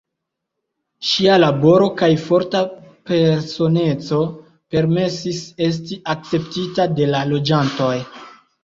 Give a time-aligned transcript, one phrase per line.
[1.09, 2.63] Ŝia laboro kaj forta
[3.11, 4.23] personeco
[4.77, 7.95] permesis esti akceptita de la loĝantoj.